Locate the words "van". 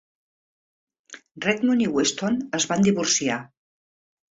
2.75-2.89